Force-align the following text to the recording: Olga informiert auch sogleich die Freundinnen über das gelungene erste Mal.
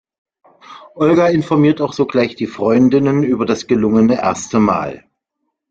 Olga 0.95 1.27
informiert 1.29 1.79
auch 1.79 1.93
sogleich 1.93 2.33
die 2.35 2.47
Freundinnen 2.47 3.21
über 3.21 3.45
das 3.45 3.67
gelungene 3.67 4.15
erste 4.19 4.57
Mal. 4.59 5.05